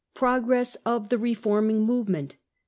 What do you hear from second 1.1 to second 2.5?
REFORMING MOVEMENT.